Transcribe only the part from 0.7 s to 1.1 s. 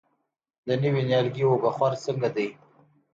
نوي